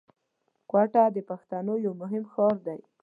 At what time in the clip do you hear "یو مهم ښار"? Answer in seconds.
1.85-2.55